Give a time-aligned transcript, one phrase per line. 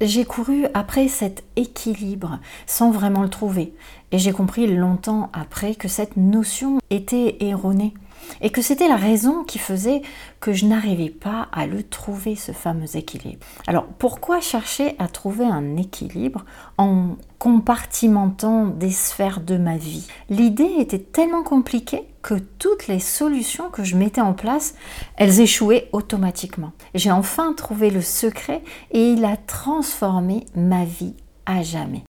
[0.00, 3.74] j'ai couru après cet équilibre sans vraiment le trouver.
[4.12, 7.94] Et j'ai compris longtemps après que cette notion était erronée
[8.40, 10.02] et que c'était la raison qui faisait
[10.40, 13.44] que je n'arrivais pas à le trouver, ce fameux équilibre.
[13.66, 16.44] Alors pourquoi chercher à trouver un équilibre
[16.78, 20.06] en compartimentant des sphères de ma vie?
[20.28, 24.74] L'idée était tellement compliquée que toutes les solutions que je mettais en place,
[25.16, 26.72] elles échouaient automatiquement.
[26.94, 28.62] J'ai enfin trouvé le secret
[28.92, 31.14] et il a transformé ma vie
[31.46, 32.04] à jamais.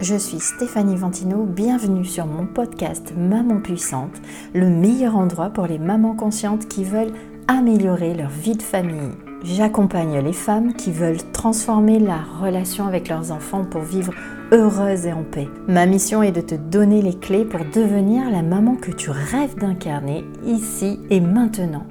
[0.00, 4.16] Je suis Stéphanie Ventino, bienvenue sur mon podcast Maman Puissante,
[4.54, 7.12] le meilleur endroit pour les mamans conscientes qui veulent
[7.48, 9.12] améliorer leur vie de famille.
[9.42, 14.14] J'accompagne les femmes qui veulent transformer la relation avec leurs enfants pour vivre
[14.52, 15.48] heureuses et en paix.
[15.68, 19.56] Ma mission est de te donner les clés pour devenir la maman que tu rêves
[19.56, 21.86] d'incarner ici et maintenant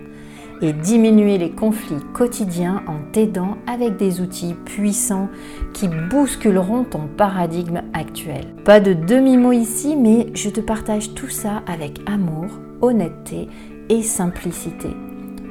[0.61, 5.29] et diminuer les conflits quotidiens en t'aidant avec des outils puissants
[5.73, 8.45] qui bousculeront ton paradigme actuel.
[8.65, 12.47] Pas de demi-mot ici, mais je te partage tout ça avec amour,
[12.81, 13.47] honnêteté
[13.89, 14.89] et simplicité.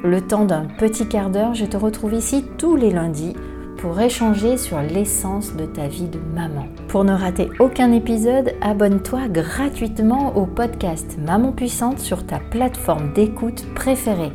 [0.03, 3.33] Le temps d'un petit quart d'heure, je te retrouve ici tous les lundis
[3.79, 6.67] pour échanger sur l'essence de ta vie de maman.
[6.89, 13.65] Pour ne rater aucun épisode, abonne-toi gratuitement au podcast Maman Puissante sur ta plateforme d'écoute
[13.75, 14.33] préférée.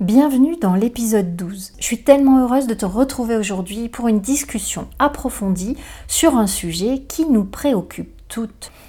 [0.00, 1.72] Bienvenue dans l'épisode 12.
[1.78, 5.76] Je suis tellement heureuse de te retrouver aujourd'hui pour une discussion approfondie
[6.08, 8.21] sur un sujet qui nous préoccupe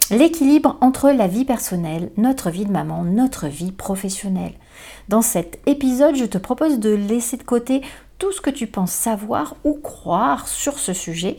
[0.09, 4.53] L'équilibre entre la vie personnelle, notre vie de maman, notre vie professionnelle.
[5.09, 7.81] Dans cet épisode, je te propose de laisser de côté
[8.19, 11.37] tout ce que tu penses savoir ou croire sur ce sujet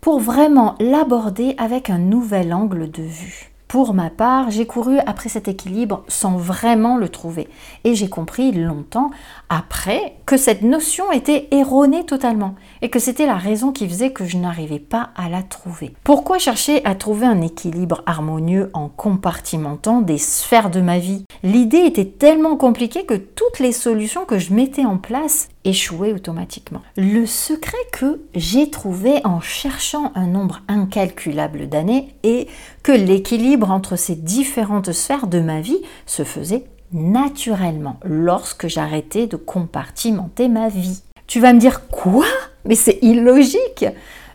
[0.00, 3.55] pour vraiment l'aborder avec un nouvel angle de vue.
[3.68, 7.48] Pour ma part, j'ai couru après cet équilibre sans vraiment le trouver.
[7.82, 9.10] Et j'ai compris longtemps
[9.48, 14.24] après que cette notion était erronée totalement et que c'était la raison qui faisait que
[14.24, 15.92] je n'arrivais pas à la trouver.
[16.04, 21.24] Pourquoi chercher à trouver un équilibre harmonieux en compartimentant des sphères de ma vie?
[21.42, 26.80] L'idée était tellement compliquée que toutes les solutions que je mettais en place échouaient automatiquement.
[26.96, 32.48] Le secret que j'ai trouvé en cherchant un nombre incalculable d'années est
[32.82, 39.36] que l'équilibre entre ces différentes sphères de ma vie se faisait naturellement lorsque j'arrêtais de
[39.36, 41.02] compartimenter ma vie.
[41.26, 42.26] Tu vas me dire quoi?
[42.64, 43.84] Mais c'est illogique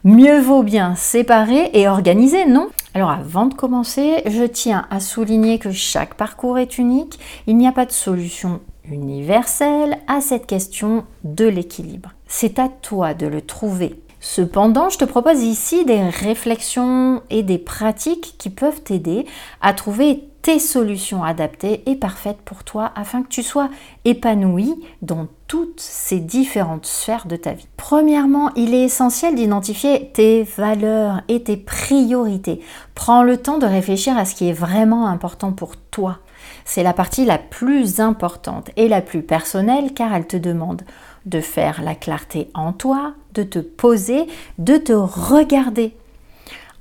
[0.04, 2.70] Mieux vaut bien séparer et organiser, non?
[2.96, 7.20] Alors avant de commencer, je tiens à souligner que chaque parcours est unique.
[7.46, 12.12] Il n'y a pas de solution universelle à cette question de l'équilibre.
[12.28, 14.02] C'est à toi de le trouver.
[14.20, 19.26] Cependant, je te propose ici des réflexions et des pratiques qui peuvent t'aider
[19.62, 23.70] à trouver tes solutions adaptées et parfaites pour toi afin que tu sois
[24.06, 27.68] épanoui dans toutes ces différentes sphères de ta vie.
[27.78, 32.62] Premièrement, il est essentiel d'identifier tes valeurs et tes priorités.
[32.96, 36.20] Prends le temps de réfléchir à ce qui est vraiment important pour toi.
[36.66, 40.84] C'est la partie la plus importante et la plus personnelle car elle te demande
[41.26, 45.96] de faire la clarté en toi, de te poser, de te regarder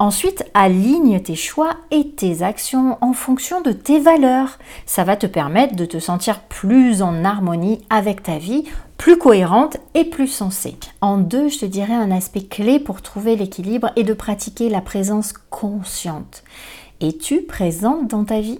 [0.00, 4.59] Ensuite, aligne tes choix et tes actions en fonction de tes valeurs.
[4.87, 8.65] Ça va te permettre de te sentir plus en harmonie avec ta vie,
[8.97, 10.78] plus cohérente et plus sensée.
[11.03, 14.81] En deux, je te dirais un aspect clé pour trouver l'équilibre et de pratiquer la
[14.81, 16.44] présence consciente.
[17.03, 18.59] Es-tu présente dans ta vie?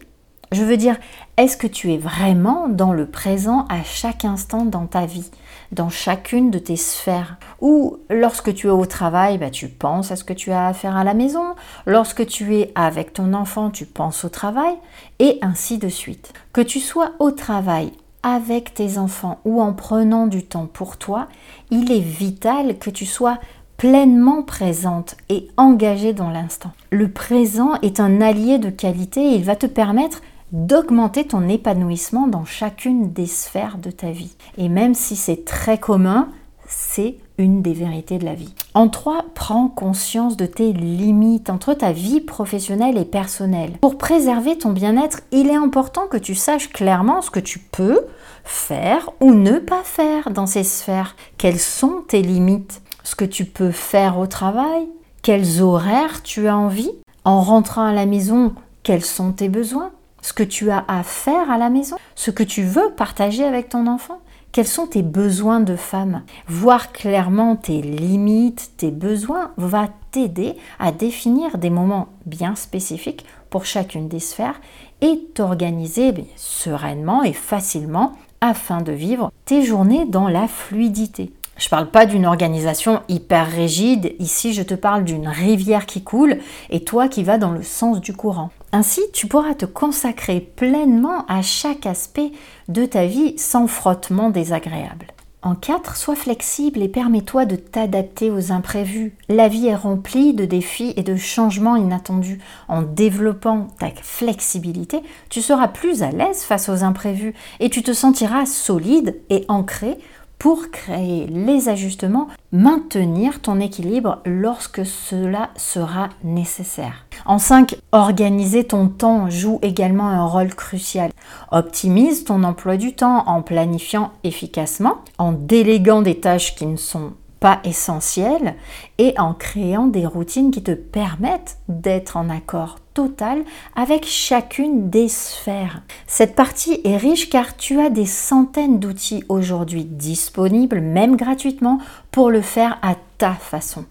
[0.53, 0.97] Je veux dire,
[1.37, 5.31] est-ce que tu es vraiment dans le présent à chaque instant dans ta vie
[5.71, 7.37] dans chacune de tes sphères?
[7.61, 10.73] Ou lorsque tu es au travail, bah, tu penses à ce que tu as à
[10.73, 11.55] faire à la maison.
[11.87, 14.75] Lorsque tu es avec ton enfant, tu penses au travail.
[15.21, 16.33] Et ainsi de suite.
[16.53, 21.29] Que tu sois au travail, avec tes enfants ou en prenant du temps pour toi,
[21.71, 23.39] il est vital que tu sois
[23.77, 26.73] pleinement présente et engagée dans l'instant.
[26.91, 30.21] Le présent est un allié de qualité et il va te permettre
[30.53, 34.37] d'augmenter ton épanouissement dans chacune des sphères de ta vie.
[34.59, 36.29] Et même si c'est très commun,
[36.67, 38.55] c'est une des vérités de la vie.
[38.75, 43.73] En trois, prends conscience de tes limites entre ta vie professionnelle et personnelle.
[43.81, 48.01] Pour préserver ton bien-être, il est important que tu saches clairement ce que tu peux
[48.45, 51.17] faire ou ne pas faire dans ces sphères.
[51.39, 52.83] Quelles sont tes limites?
[53.03, 54.87] Ce que tu peux faire au travail?
[55.23, 56.93] Quels horaires tu as envie?
[57.25, 59.91] En rentrant à la maison, quels sont tes besoins?
[60.23, 63.69] Ce que tu as à faire à la maison, ce que tu veux partager avec
[63.69, 64.21] ton enfant.
[64.53, 66.23] Quels sont tes besoins de femme?
[66.49, 73.65] Voir clairement tes limites, tes besoins va t'aider à définir des moments bien spécifiques pour
[73.65, 74.61] chacune des sphères
[75.03, 81.33] et t'organiser sereinement et facilement afin de vivre tes journées dans la fluidité.
[81.61, 86.03] Je ne parle pas d'une organisation hyper rigide, ici je te parle d'une rivière qui
[86.03, 86.39] coule
[86.71, 88.49] et toi qui vas dans le sens du courant.
[88.73, 92.33] Ainsi, tu pourras te consacrer pleinement à chaque aspect
[92.69, 95.09] de ta vie sans frottement désagréable.
[95.43, 99.15] En 4, sois flexible et permets-toi de t'adapter aux imprévus.
[99.31, 102.41] La vie est remplie de défis et de changements inattendus.
[102.69, 107.95] En développant ta flexibilité, tu seras plus à l'aise face aux imprévus et tu te
[107.95, 109.97] sentiras solide et ancré
[110.41, 117.05] pour créer les ajustements, maintenir ton équilibre lorsque cela sera nécessaire.
[117.27, 121.11] En 5, organiser ton temps joue également un rôle crucial.
[121.53, 127.13] Optimise ton emploi du temps en planifiant efficacement, en déléguant des tâches qui ne sont
[127.41, 128.55] pas essentielles
[128.99, 133.45] et en créant des routines qui te permettent d'être en accord total
[133.75, 135.83] avec chacune des sphères.
[136.07, 141.79] Cette partie est riche car tu as des centaines d'outils aujourd'hui disponibles, même gratuitement,
[142.11, 143.87] pour le faire à ta façon.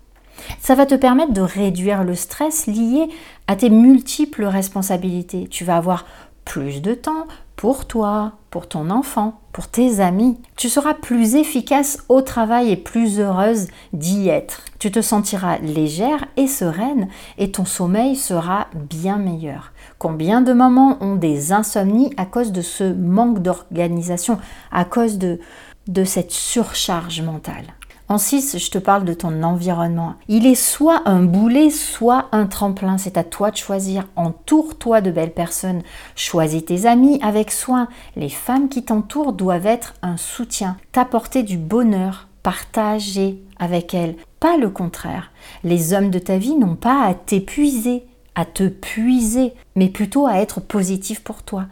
[0.60, 3.10] Ça va te permettre de réduire le stress lié
[3.48, 5.48] à tes multiples responsabilités.
[5.48, 6.06] Tu vas avoir
[6.46, 7.28] plus de temps
[7.60, 10.38] pour toi, pour ton enfant, pour tes amis.
[10.56, 14.64] Tu seras plus efficace au travail et plus heureuse d'y être.
[14.80, 19.74] Tu te sentiras légère et sereine et ton sommeil sera bien meilleur.
[19.98, 24.40] Combien de mamans ont des insomnies à cause de ce manque d'organisation,
[24.72, 25.42] à cause de,
[25.90, 27.74] de cette surcharge mentale?
[28.10, 30.16] En 6, je te parle de ton environnement.
[30.28, 32.98] Il est soit un boulet, soit un tremplin.
[32.98, 34.08] C'est à toi de choisir.
[34.16, 35.84] Entoure-toi de belles personnes.
[36.16, 37.88] Choisis tes amis avec soin.
[38.16, 44.58] Les femmes qui t'entourent doivent être un soutien, t'apporter du bonheur, partager avec elles, pas
[44.58, 45.32] le contraire.
[45.64, 50.38] Les hommes de ta vie n'ont pas à t'épuiser, à te puiser, mais plutôt à
[50.38, 51.68] être positifs pour toi.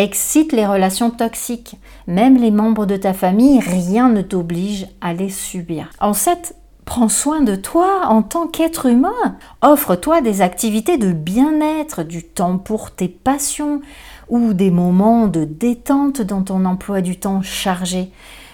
[0.00, 1.76] Excite les relations toxiques.
[2.06, 5.90] Même les membres de ta famille, rien ne t'oblige à les subir.
[6.00, 6.56] En 7,
[6.86, 9.36] prends soin de toi en tant qu'être humain.
[9.60, 13.82] Offre-toi des activités de bien-être, du temps pour tes passions
[14.30, 18.10] ou des moments de détente dans ton emploi du temps chargé.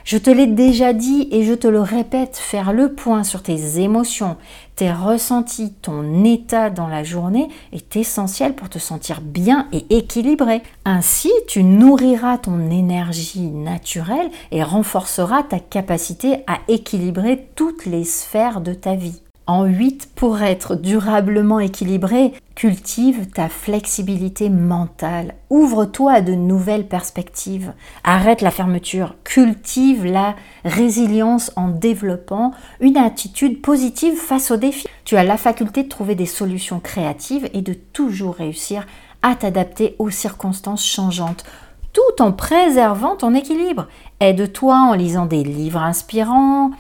[0.06, 3.80] Je te l'ai déjà dit et je te le répète, faire le point sur tes
[3.80, 4.36] émotions,
[4.76, 10.62] tes ressentis, ton état dans la journée est essentiel pour te sentir bien et équilibré.
[10.84, 18.60] Ainsi, tu nourriras ton énergie naturelle et renforceras ta capacité à équilibrer toutes les sphères
[18.60, 19.20] de ta vie.
[19.48, 25.34] En 8, pour être durablement équilibré, cultive ta flexibilité mentale.
[25.50, 27.72] Ouvre-toi à de nouvelles perspectives.
[28.02, 29.14] Arrête la fermeture.
[29.22, 30.34] Cultive la
[30.64, 32.50] résilience en développant
[32.80, 34.88] une attitude positive face aux défis.
[35.04, 38.84] Tu as la faculté de trouver des solutions créatives et de toujours réussir
[39.22, 41.44] à t'adapter aux circonstances changeantes
[41.92, 43.86] tout en préservant ton équilibre.
[44.20, 46.72] Aide-toi en lisant des livres inspirants,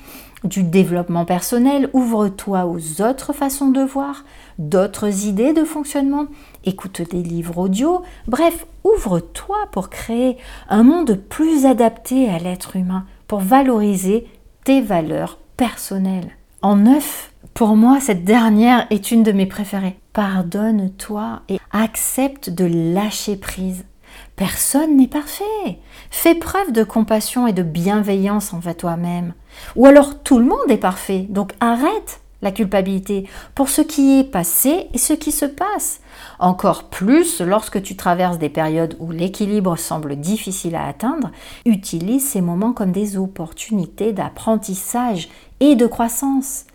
[0.46, 4.24] du développement personnel, ouvre-toi aux autres façons de voir,
[4.58, 6.26] d'autres idées de fonctionnement,
[6.64, 10.36] écoute des livres audio, bref, ouvre-toi pour créer
[10.68, 14.26] un monde plus adapté à l'être humain, pour valoriser
[14.64, 16.30] tes valeurs personnelles.
[16.62, 19.98] En neuf, pour moi, cette dernière est une de mes préférées.
[20.12, 23.84] Pardonne-toi et accepte de lâcher prise.
[24.36, 25.78] Personne n'est parfait.
[26.10, 29.32] Fais preuve de compassion et de bienveillance envers toi-même.
[29.76, 34.24] Ou alors tout le monde est parfait, donc arrête la culpabilité pour ce qui est
[34.24, 36.00] passé et ce qui se passe.
[36.38, 41.30] Encore plus lorsque tu traverses des périodes où l'équilibre semble difficile à atteindre,
[41.64, 45.30] utilise ces moments comme des opportunités d'apprentissage
[45.60, 46.66] et de croissance.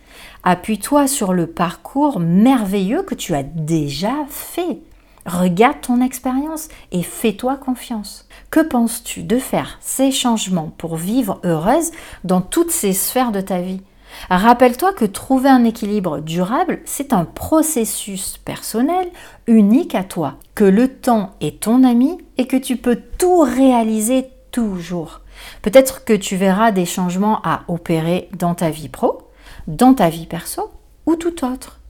[0.42, 4.80] Appuie-toi sur le parcours merveilleux que tu as déjà fait.
[5.26, 8.26] Regarde ton expérience et fais-toi confiance.
[8.50, 11.92] Que penses-tu de faire ces changements pour vivre heureuse
[12.24, 13.82] dans toutes ces sphères de ta vie?
[14.30, 19.08] Rappelle-toi que trouver un équilibre durable, c'est un processus personnel
[19.46, 24.28] unique à toi, que le temps est ton ami et que tu peux tout réaliser
[24.50, 25.20] toujours.
[25.62, 29.22] Peut-être que tu verras des changements à opérer dans ta vie pro,
[29.66, 30.70] dans ta vie perso
[31.06, 31.81] ou tout autre.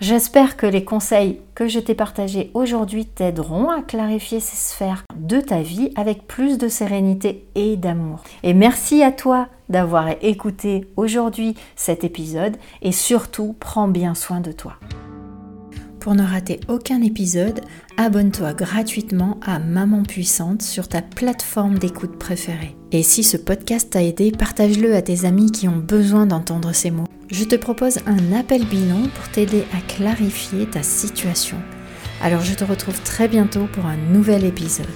[0.00, 5.40] J'espère que les conseils que je t'ai partagés aujourd'hui t'aideront à clarifier ces sphères de
[5.40, 8.22] ta vie avec plus de sérénité et d'amour.
[8.42, 14.52] Et merci à toi d'avoir écouté aujourd'hui cet épisode et surtout prends bien soin de
[14.52, 14.74] toi.
[16.00, 17.60] Pour ne rater aucun épisode,
[17.98, 22.74] abonne-toi gratuitement à Maman Puissante sur ta plateforme d'écoute préférée.
[22.90, 26.90] Et si ce podcast t'a aidé, partage-le à tes amis qui ont besoin d'entendre ces
[26.90, 27.06] mots.
[27.30, 31.58] Je te propose un appel bilan pour t'aider à clarifier ta situation.
[32.22, 34.86] Alors je te retrouve très bientôt pour un nouvel épisode.